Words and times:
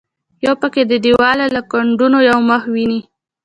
یو 0.45 0.53
پکې 0.61 0.81
د 0.87 0.93
دیواله 1.05 1.45
له 1.55 1.61
کنډوه 1.71 2.19
یو 2.29 2.39
مخ 2.49 2.61
وویني. 2.67 3.01